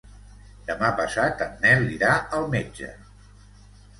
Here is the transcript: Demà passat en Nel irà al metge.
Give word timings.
Demà 0.69 0.87
passat 1.01 1.43
en 1.45 1.51
Nel 1.67 1.85
irà 1.97 2.15
al 2.37 2.49
metge. 2.57 2.89